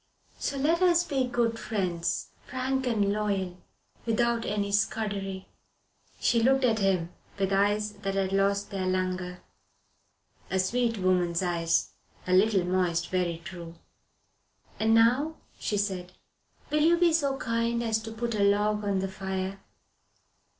So 0.39 0.57
let 0.57 0.81
us 0.81 1.03
be 1.03 1.27
good 1.27 1.59
friends, 1.59 2.29
frank 2.47 2.87
and 2.87 3.13
loyal 3.13 3.59
without 4.03 4.47
any 4.47 4.71
Scudery." 4.71 5.47
She 6.19 6.41
looked 6.41 6.63
at 6.63 6.79
him 6.79 7.13
with 7.37 7.53
eyes 7.53 7.91
that 7.97 8.15
had 8.15 8.33
lost 8.33 8.71
their 8.71 8.87
languor 8.87 9.43
a 10.49 10.57
sweet 10.57 10.97
woman's 10.97 11.43
eyes, 11.43 11.91
a 12.25 12.33
little 12.33 12.65
moist, 12.65 13.09
very 13.09 13.43
true. 13.45 13.75
"And 14.79 14.95
now," 14.95 15.35
she 15.59 15.77
said, 15.77 16.13
"will 16.71 16.81
you 16.81 16.97
be 16.97 17.13
so 17.13 17.37
kind 17.37 17.83
as 17.83 18.01
to 18.01 18.11
put 18.11 18.33
a 18.33 18.43
log 18.43 18.83
on 18.83 18.97
the 19.01 19.07
fire." 19.07 19.59